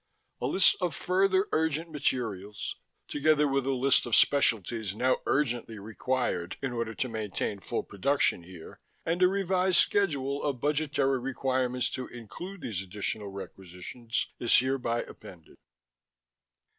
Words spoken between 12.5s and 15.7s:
these additional requisitions, is hereby appended....